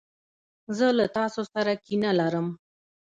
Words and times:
زه 0.77 0.87
له 0.97 1.05
تاسو 1.17 1.41
سره 1.53 1.71
کینه 1.85 2.11
لرم. 2.19 2.47